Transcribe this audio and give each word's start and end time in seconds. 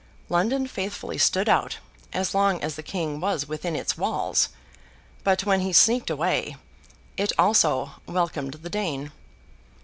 London 0.29 0.65
faithfully 0.65 1.19
stood 1.19 1.47
out, 1.47 1.77
as 2.11 2.33
long 2.33 2.59
as 2.63 2.73
the 2.73 2.81
King 2.81 3.19
was 3.19 3.47
within 3.47 3.75
its 3.75 3.99
walls; 3.99 4.49
but, 5.23 5.45
when 5.45 5.59
he 5.59 5.71
sneaked 5.71 6.09
away, 6.09 6.55
it 7.17 7.31
also 7.37 7.91
welcomed 8.07 8.55
the 8.55 8.69
Dane. 8.71 9.11